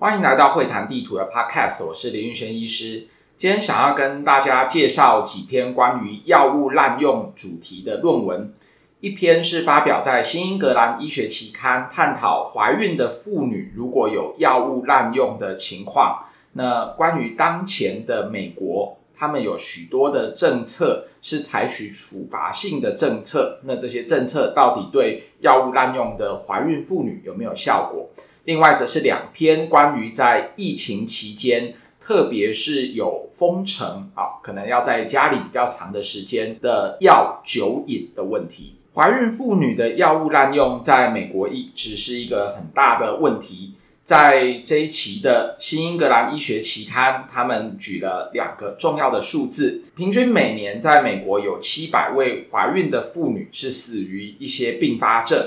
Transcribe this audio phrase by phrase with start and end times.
[0.00, 3.08] 欢迎来到会谈地图的 Podcast，我是林玉轩医师。
[3.36, 8.54] 今天想要跟大家介绍几篇关于药物滥用主题的论文。
[9.00, 16.26] 一篇是发表在《新英格兰医学期刊》，探讨怀孕的妇女如果有药物滥用的情况。
[16.52, 23.58] 那关于当前的美国，他们有许多的政策是采取处罚性的政策。
[23.64, 28.08] 那这些政策到底对药物滥用的怀孕妇女有没有效果？
[28.48, 38.76] 另外，则是两篇关于在疫情期间，特别是有封城啊，可能要在家里比较长的时间的药酒瘾的问题。
[38.94, 43.74] 怀孕妇女的药物滥用，在美国一直是一个很大的问题。
[44.02, 55.38] 在这一期的《新英格兰医学期刊》，他们举了两个重要的数字：平均每年在美国有七百位怀孕的妇女是死于一些并发症。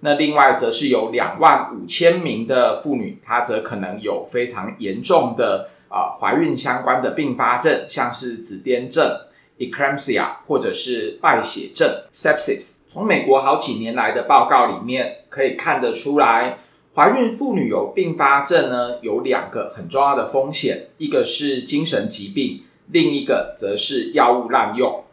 [0.00, 9.20] 那另外则是有两万五千名的妇女，她则可能有非常严重的啊、怀孕相关的并发症，像是子痫症
[9.58, 12.76] （eclampsia） 或者是败血症 （sepsis）。
[12.86, 16.58] 从美国好几年来的报告里面可以看得出来，
[16.94, 25.04] 怀孕妇女有并发症呢，有两个很重要的风险，一个是精神疾病，另一个则是药物滥用。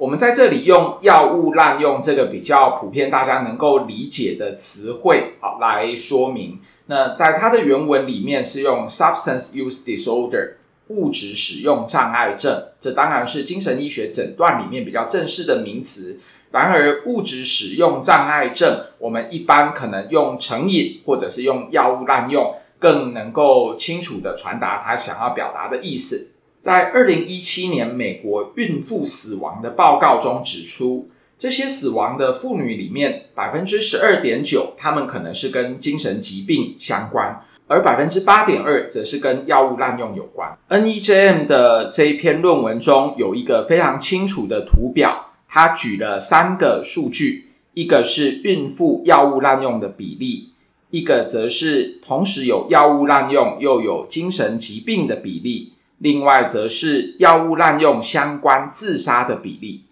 [0.00, 6.58] 我们在这里用药物滥用这个比较普遍、大家能够理解的词汇，好来说明。
[6.86, 10.54] 那在它的原文里面是用 substance use disorder
[10.88, 16.18] 物质使用障碍症，这当然是精神医学诊断里面比较正式的名词。
[16.50, 26.30] 然而，物质使用障碍症，我们一般可能用成瘾或者是用药物滥用，更能够清楚地传达他想要表达的意思。
[26.60, 31.08] 在二零一七年美国孕妇死亡的报告中指出，
[31.38, 40.58] 这些死亡的妇女里面，百分之十二点九，她们可能是跟精神疾病相关，而百分之八点二则是跟药物滥用有关。
[40.68, 50.50] NEJM 的这一篇论文中有一个非常清楚的图表，它举了三个数据，一个是孕妇药物滥用的比例，
[50.90, 55.72] 一个则是同时有药物滥用又有精神疾病的比例。
[56.00, 59.84] 另外，则是药物滥用相关自杀的比例。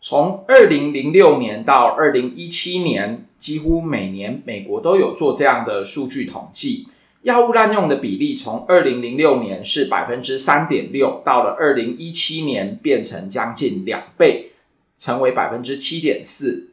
[0.00, 6.88] 从二零零六年到二零一七年，几乎每年美国都有做这样的数据统计。
[7.20, 14.52] 药物滥用的比例从二零零六年是百分之三点六，到了二零一七年变成将近两倍，
[14.96, 16.70] 成为百分之七点四。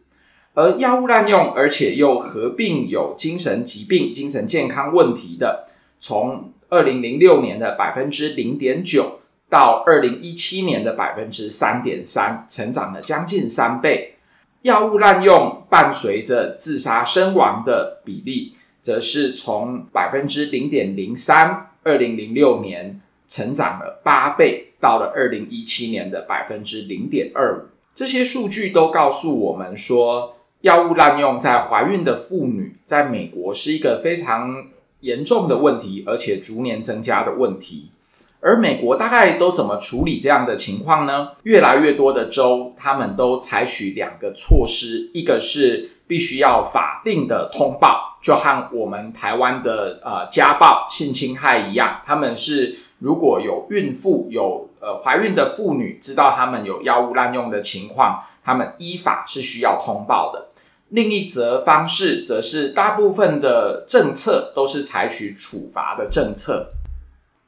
[0.53, 5.65] 而药物滥用，而且又合并有精神疾病、精神健康问题的，
[5.99, 9.19] 从二零零六年的百分之零点九
[9.49, 14.15] 到二零一七年的百分之三点三，成长了将近三倍。
[14.63, 27.61] 药物滥用伴随着自杀身亡的比例，则是从百分之零点零三，二零零六年成长了八倍，到了二零一七年的百分之零点二五。
[27.95, 34.67] 这些数据都告诉我们说，药物滥用在怀孕的妇女，在美国是一个非常
[35.07, 37.91] 严重的问题，而且逐年增加的问题。
[38.39, 41.29] 而美国大概都怎么处理这样的情况呢？
[41.43, 60.49] 越来越多的州，他们都采取两个措施，一个是必须要法定的通报，就和我们台湾的呃家暴、性侵害一样，他们是如果有孕妇有呃怀孕的妇女知道他们有药物滥用的情况，他们依法是需要通报的。
[60.89, 66.71] 另一则方式，则是大部分的政策都是采取处罚的政策。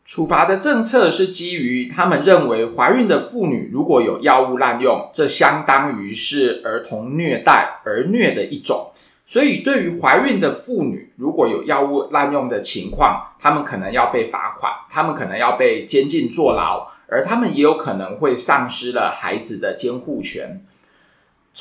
[0.04, 8.92] 处罚的政策是基于他们认为，怀孕的妇女如果有药物滥用，这相当于是儿童虐待、儿虐的一种。
[9.24, 20.66] 所以，对于怀孕的妇女如果有药物滥用的情况，他们可能要被罚款，他们可能要被监禁坐牢，而他们也有可能会丧失了孩子的监护权。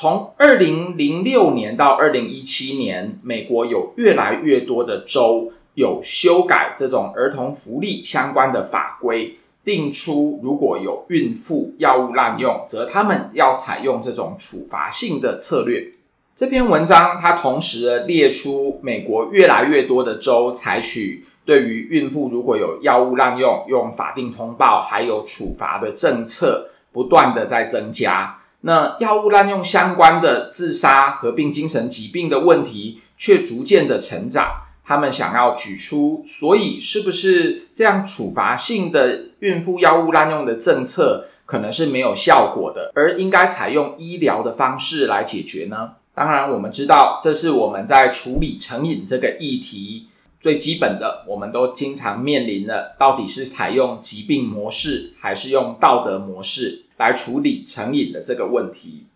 [0.01, 15.91] 从二零零六年到二零一七年，美国有越来越多的州有修改这种儿童福利相关的法规，定出如果有孕妇药物滥用，则他们要采用这种处罚性的策略。
[16.33, 28.38] 这篇文章它同时列出美国越来越多的州采取对于孕妇如果有药物滥用，用法定通报还有处罚的政策，不断的在增加。
[28.61, 45.91] 那药物滥用相关的自杀合并精神疾病的问题却逐渐的成长，他们想要举出，所以是不是这样处罚性的孕妇药物滥用的政策可能是没有效果的，而应该采用医疗的方式来解决呢？
[46.13, 50.07] 当然，我们知道这是我们在处理成瘾这个议题
[50.41, 59.07] 最基本的，我们都经常面临的，到底是采用疾病模式，还是用道德模式来处理成瘾的这个问题。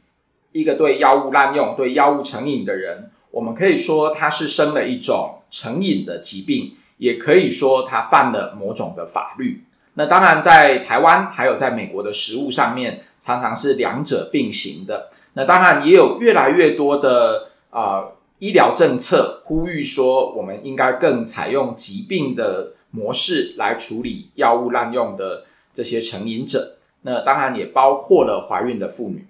[0.51, 9.63] 一个对药物滥用、对药物成瘾的人，我们可以说他是生了一种成瘾的疾病，也可以说他犯了某种的法律。
[9.93, 15.11] 那当然，在台湾还有在美国的食物上面，常常是两者并行的。
[15.33, 17.81] 那当然也有越来越多的啊。
[17.81, 26.75] 呃医疗政策呼吁说，我们应该更采用疾病的模式来处理药物滥用的这些成瘾者。
[27.03, 29.27] 那当然也包括了怀孕的妇女，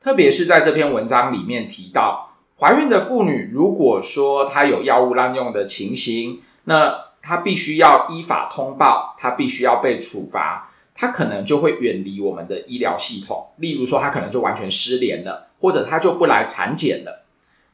[0.00, 13.48] 特别是在这篇文章里面提到，怀孕的妇女如果说她有药物滥用的情形，那她必须要依法通报，她必须要被处罚，她可能就会远离我们的医疗系统。
[13.56, 17.24] 例如说，她可能就完全失联了，或者她就不来产检了。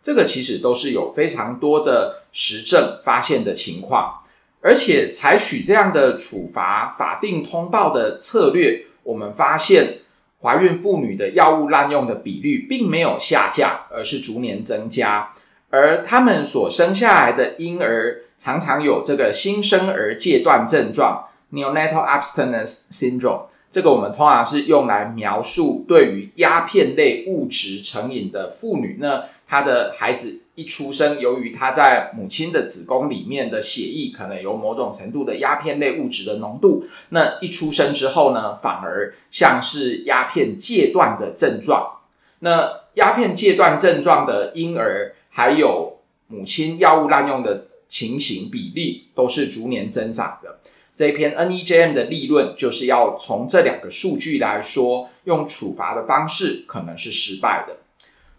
[0.03, 4.23] 这个其实都是有非常多的实证发现的情况，
[4.65, 9.99] 而且采取这样的处罚、法定通报的策略，我们发现
[10.41, 15.35] 怀孕妇女的药物滥用的比率并没有下降，而是逐年增加，
[15.69, 23.43] 而他们所生下来的婴儿常常有这个新生儿戒断症状 （Neonatal Abstinence Syndrome）。
[23.69, 41.99] 这个我们通常是用来描述对于鸦片类物质成瘾的妇女，那她的孩子一出生，由于他在母亲的子宫里面的血液可能有某种程度的鸦片类物质的浓度，那一出生之后呢，反而像是鸦片戒断的症状。
[42.39, 45.99] 那鸦片戒断症状的婴儿，还有
[46.29, 50.61] 母亲药物滥用的情形比例，都是逐年增长的。
[50.95, 57.79] 这一篇 NEJM 的立论就是要从这两个数据来说，用处罚的方式可能是失败的。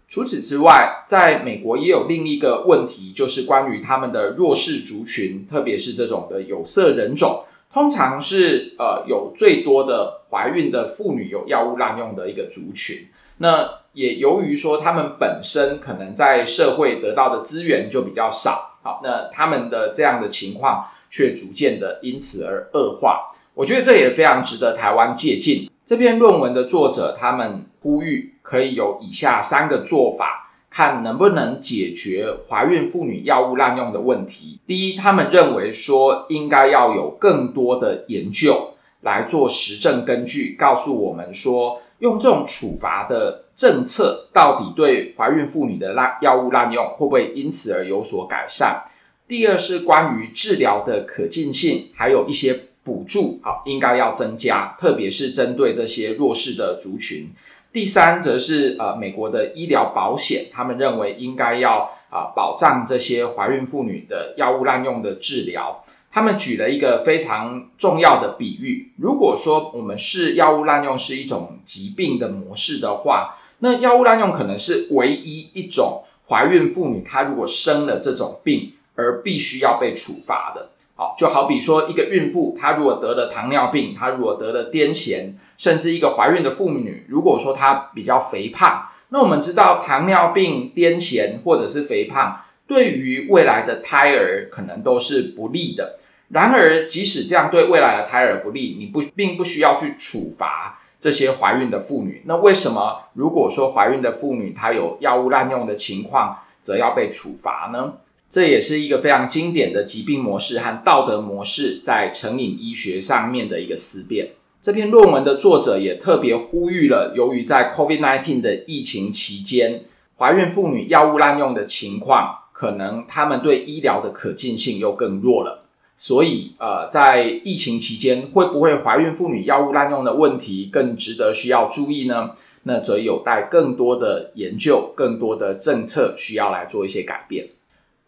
[0.08, 13.08] 除此之外，在美国也有另一个问题，就是关于他们的弱势族群，特别是这种的有色人种，通常是呃有最多的怀孕的妇女有药物滥用的一个族群。
[13.38, 20.84] 那也由于说他们本身可能在社会得到的资源就比较少，好，那他们的这样的情况。
[21.08, 25.70] 却逐渐的因此而恶化，我觉得这也非常值得台湾借鉴。
[25.86, 34.58] 这篇论文的作者他们呼吁可以有以下三个做法，看能不能解决怀孕妇女药物滥用的问题。
[34.66, 48.82] 第一，他们认为说应该要有更多的研究来做实证根据，告诉我们说用这种处罚的政策到底对怀孕妇女的滥药物滥用会不会因此而有所改善。
[49.28, 57.28] 第二是关于治疗的可进性，还有一些补助，好，应该要增加，特别是针对这些弱势的族群。
[57.72, 65.84] 第三则是呃，美国的医疗保险，他们认为应该要啊保障这些怀孕妇女的药物滥用的治疗。
[66.12, 78.72] 他们举了一个非常重要的比喻，如果说我们是药物滥用是一种疾病的模式的话，那药物滥用可能是唯一一种怀孕妇女她如果生了这种病。
[78.98, 95.98] 而必须要被处罚的，好，就好比说一个孕妇，她如果得了糖尿病，她如果得了癫痫，甚至一个怀孕的妇女，如果说她比较肥胖，那我们知道糖尿病、癫痫或者是肥胖，对于未来的胎儿可能都是不利的。
[96.28, 102.22] 然而，即使这样对未来的胎儿不利，你不并不需要去处罚这些怀孕的妇女。
[102.24, 107.92] 那为什么如果说怀孕的妇女她有药物滥用的情况，则要被处罚呢？
[108.28, 114.32] 这也是一个非常经典的疾病模式和道德模式在成瘾医学上面的一个思辨。
[114.60, 119.84] 这篇论文的作者也特别呼吁了，由于在 COVID-19 的疫情期间，
[120.18, 125.62] 怀孕妇女药物滥用的情况，可能他们对医疗的可进性又更弱了。
[125.94, 132.32] 所以，呃，在疫情期间，会不会怀孕妇女药物滥用的问题更值得需要注意呢？
[132.64, 137.46] 那则有待更多的研究、更多的政策需要来做一些改变。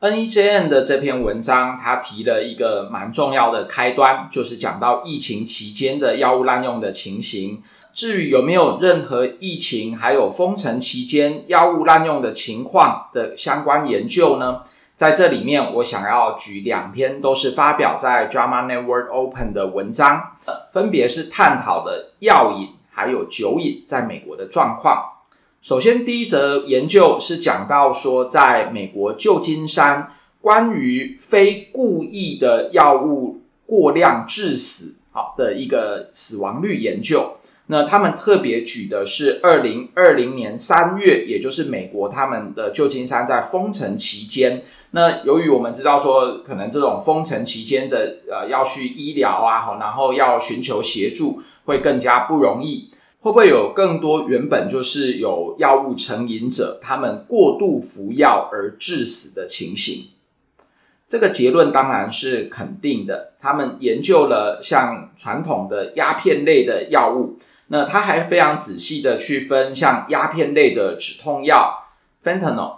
[0.00, 7.60] NEJN 的这篇文章，它提了一个蛮重要的开端，就是讲到疫情期间的药物滥用的情形。
[7.92, 14.60] 至于有没有任何疫情还有封城期间药物滥用的情况的相关研究呢？
[14.94, 20.36] 在这里面，我想要举两篇都是发表在 Drama Network Open 的文章，
[20.70, 25.17] 分别是探讨了药瘾还有酒瘾在美国的状况。
[25.60, 37.38] 首先，第一则研究是讲到说，在美国旧金山，关于非故意的药物过量致死，好的一个死亡率研究。
[37.66, 44.62] 那他们特别举的是二零二零年三月，也就是美国他们的旧金山在封城期间。
[44.92, 52.90] 那由于我们知道说，可能这种封城期间的呃要去医疗啊，然后要寻求协助会更加不容易。
[53.20, 60.10] 会不会有更多原本就是有药物成瘾者，他们过度服药而致死的情形？
[61.08, 63.32] 这个结论当然是肯定的。
[63.40, 67.38] 他们研究了像传统的鸦片类的药物。
[67.70, 71.88] 那他还非常仔细的去分，像鸦片类的止痛药
[72.24, 72.77] ，fentanyl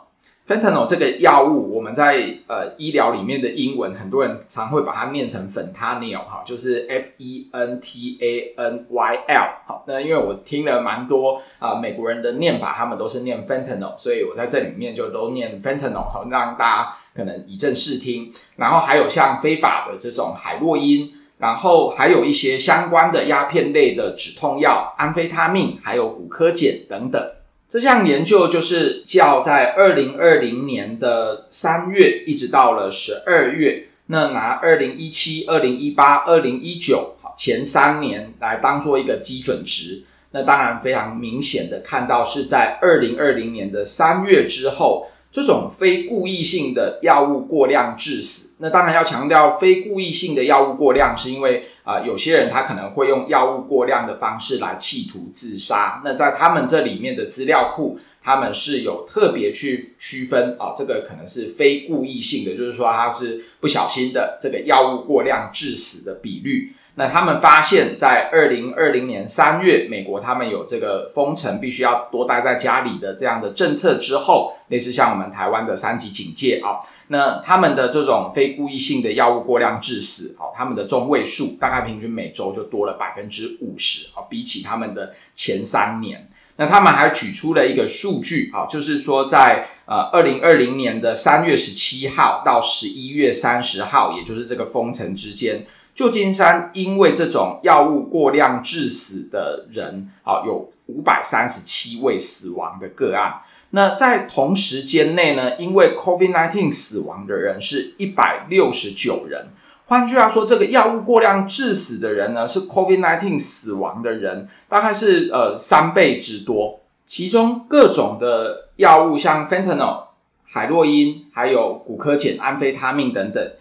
[0.50, 2.16] Fentanyl 这个药物，我们在
[2.49, 9.49] 呃医疗里面的英文，很多人常会把它念成 Fentanyl 哈，就是 F E N T A N Y L。
[9.64, 18.33] 好，那因为我听了蛮多啊、呃、美国人的念法，他们都是念 Fentanyl，所以我在这里面就都念 Fentanyl 好，让大家可能以正视听。
[18.57, 21.12] 然后还有像非法的这种海洛因。
[21.38, 27.23] 然后还有一些相关的鸦片类的止痛药，安非他命，还有骨科碱等等。
[27.70, 40.02] 这项研究就是叫在二零二零年的三月一直到了十二月，那拿二零一七、二零一八、二零一九前三年来当做一个基准值。
[40.32, 45.06] 那当然非常明显的看到是在二零二零年的三月之后。
[45.32, 56.02] 这种非故意性的药物过量致死，那当然要强调非故意性的药物过量，是因为啊、有些人他可能会用药物过量的方式来企图自杀。
[56.04, 66.72] 那在他们这里面的资料库，他们是有特别去区分啊，这个可能是非故意性的，就是说他是不小心的这个药物过量致死的比率。
[67.00, 76.76] 那他们发现，在二零二零年三月，美国他们有这个封城，必须要多待在家里的这样的政策之后，类似像我们台湾的三级警戒啊，
[77.09, 95.64] 那他们的这种非故意性的药物过量致死，啊，他们的中位数大概平均每周就多了百分之五十啊，比起他们的前三年，那他们还举出了一个数据啊，就是说在呃二零二零年的三月十七号到十一月三十号，也就是这个封城之间。
[95.94, 103.35] 旧金山因为这种药物过量致死的人，啊，有五百三十七位死亡的个案。
[103.70, 109.49] 那在同时间内呢，因为 COVID-19 死亡的人是一百六十九人。
[109.87, 116.80] 换句话说，这个药物过量致死的人呢，是 COVID-19 死亡的人大概是呃三倍之多。
[117.06, 120.04] 其中各种的药物，像 Fentanyl、
[120.44, 123.52] 海洛因，还有古柯碱、安非他命等等。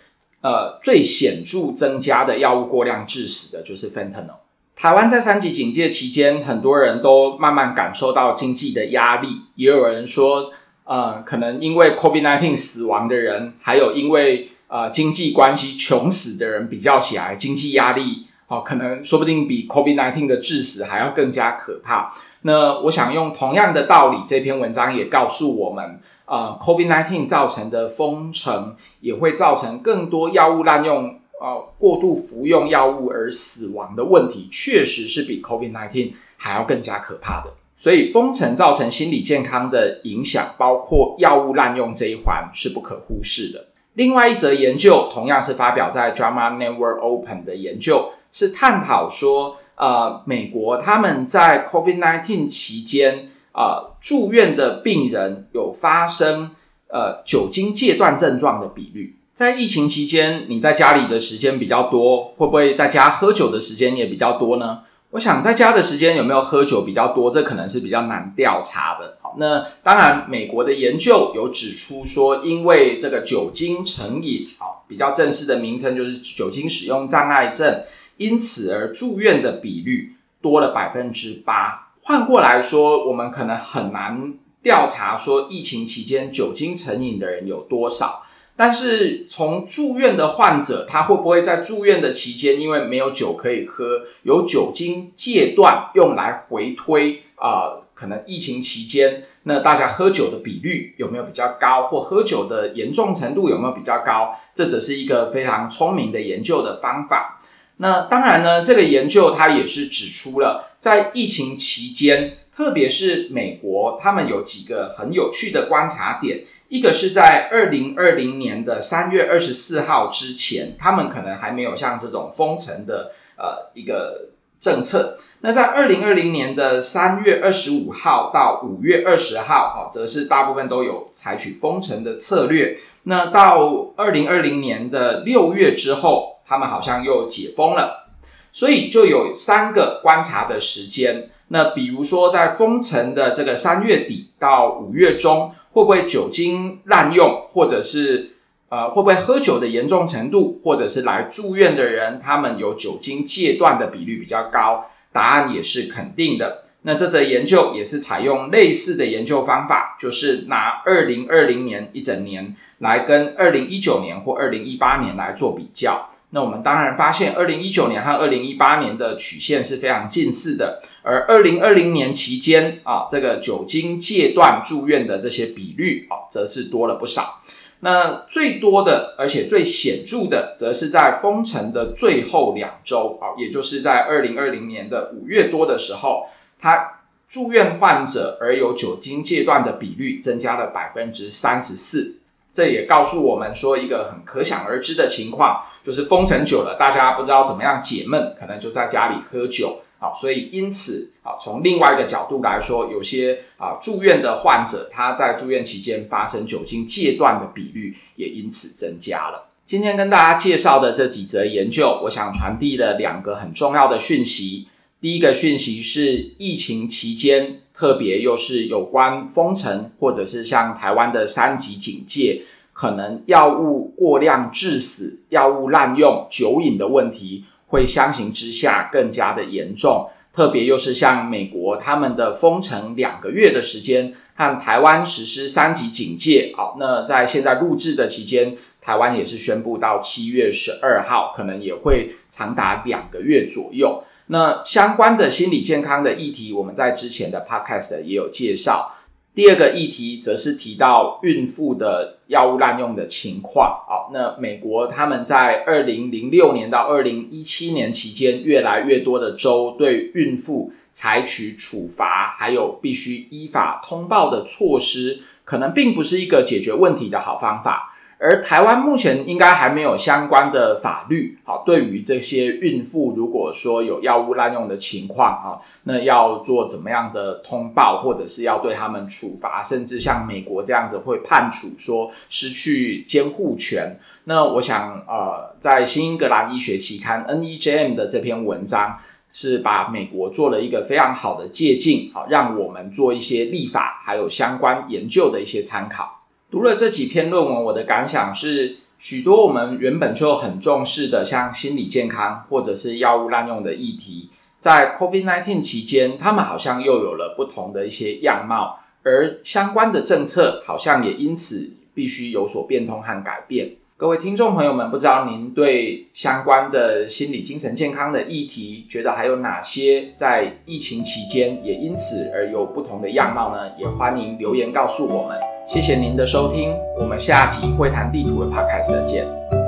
[0.41, 4.37] 呃，最显著增加的药物过量致死的就是 Fentanyl。
[4.73, 10.51] 台湾在三级警戒期间，很多人都慢慢感受到经济的压力，也有人说，
[10.85, 22.13] 呃，可能因为 COVID-19 死亡的人，还有因为呃经济关系穷死的人比较起来，经济压力哦，可能说不定比 COVID-19 的致死还要更加可怕。
[22.43, 25.99] 那我想用同样的道理，这篇文章也告诉我们。
[26.29, 37.51] 呃，COVID-19 造成的封城也会造成更多药物滥用，呃，过度服用药物而死亡的问题，确实是比 COVID-19 还要更加可怕的。
[37.75, 43.65] 所以，封城造成心理健康的影响，包括药物滥用这一环是不可忽视的。
[43.93, 53.29] 另外一则研究，同样是发表在《Drama Network Open》的研究，是探讨说，呃，美国他们在 COVID-19 期间。
[53.59, 56.51] 呃，住院的病人有发生
[56.87, 64.83] 呃酒精戒断症状的比率，在疫情期间，你在家里的时间比较多，会不会在家喝酒的时间也比较多呢？
[65.09, 69.17] 我想在家的时间有没有喝酒比较多，这可能是比较难调查的。
[69.21, 77.83] 好，那当然，美国的研究有指出说，因为这个酒精成瘾，好，比较正式的名称就是酒精使用障碍症，
[78.15, 81.88] 因此而住院的比率多了百分之八。
[82.09, 88.23] 换过来说，我们可能很难调查说疫情期间酒精成瘾的人有多少。
[88.55, 104.33] 但是从住院的患者，他会不会在住院的期间，因为没有酒可以喝，有酒精戒断用来回推啊、可能疫情期间，那大家喝酒的比率有没有比较高，或喝酒的严重程度有没有比较高？
[104.55, 107.39] 这只是一个非常聪明的研究的方法。
[107.81, 116.43] 那当然呢，这个研究它也是指出了，在疫情期间，特别是美国，他们有几个很有趣的观察点。
[116.67, 125.17] 一个是在二零二零年的三月二十四号之前，他们可能还没有像这种封城的呃一个政策。
[125.39, 132.77] 那在二零二零年的三月二十五号到五月二十号，哦，则是大部分都有采取封城的策略。
[133.09, 138.07] 那到二零二零年的六月之后，他们好像又解封了，
[138.51, 141.31] 所以就有三个观察的时间。
[141.47, 148.35] 那比如说在封城的这个三月底到五月中，会不会酒精滥用，或者是
[148.69, 154.85] 呃会不会喝酒的严重程度，或者是来住院的人他们有酒精戒断的比率比较高？
[155.11, 156.65] 答案也是肯定的。
[156.83, 166.09] 那这则研究也是采用类似的研究方法，就是拿二零二零年一整年来跟二零一九年或二零一八年来做比较。
[166.29, 177.41] 那我们当然发现，二零一九年和二零一八年的曲线是非常近似的，而二零二零年期间啊，这个酒精戒断住院的这些比率啊，则是多了不少。
[177.81, 186.27] 那最多的，而且最显著的，则是在封城的最后两周啊，也就是在二零二零年的五月多的时候。
[186.59, 192.19] 他住院患者而有酒精戒断的比率增加了百分之三十四，
[192.51, 199.81] 这也告诉我们说一个很可想而知的情况，就是封城久了，大家不知道怎么样解闷，可能就在家里喝酒。
[199.99, 209.49] 好，所以因此啊，从另外一个角度来说，有些啊住院的患者，他在住院期间发生酒精戒断的比率也因此增加了。
[209.65, 214.69] 今天跟大家介绍的这几则研究，我想传递了两个很重要的讯息。
[215.01, 222.41] 第一个讯息是，疫情期间，特别又是有关封城，或者是像台湾的三级警戒，
[222.73, 230.09] 可能药物过量致死、药物滥用、酒瘾的问题，会相形之下更加的严重。
[230.33, 236.53] 特别又是像美国他们的封城两个月的时间，和台湾实施三级警戒。
[236.55, 244.03] 好，那在现在录制的期间，台湾也是宣布到七月十二号，可能也会长达两个月左右。
[244.27, 248.95] 那相关的心理健康的议题，我们在之前的 podcast 也有介绍。
[249.35, 253.85] 第二个议题则是提到孕妇的药物滥用的情况。
[253.87, 267.95] 哦，那美国他们在二零零六年到二零一七年期间，越来越多的州对孕妇采取处罚，还有必须依法通报的措施，可能并不是一个解决问题的好方法。
[268.21, 283.97] 而台湾目前应该还没有相关的法律，好，对于这些孕妇，如果说有药物滥用的情况，啊，那要做怎么样的通报，或者是要对他们处罚，甚至像美国这样子会判处说失去监护权。
[284.25, 288.97] 那我想，呃，在新英格兰医学期刊 NEJM 的这篇文章，
[289.31, 296.18] 是把美国做了一个非常好的借鉴，好，让我们做一些立法还有相关研究的一些参考。
[296.51, 313.75] 读了这几篇论文，我的感想是，许多我们原本就很重视的，像心理健康或者是药物滥用的议题，在 COVID-19 期间，他们好像又有了不同的一些样貌，而相关的政策好像也因此必须有所变通和改变。
[313.95, 323.69] 各位听众朋友们，不知道您对相关的心理精神健康的议题，觉得还有哪些在疫情期间也因此而有不同的样貌呢？
[323.77, 325.37] 也欢迎留言告诉我们。
[325.69, 329.58] 谢谢您的收听，我们下集会谈地图的 Podcast 见。